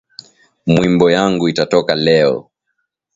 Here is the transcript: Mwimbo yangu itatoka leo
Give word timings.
Mwimbo 0.67 1.11
yangu 1.11 1.49
itatoka 1.49 1.95
leo 1.95 2.49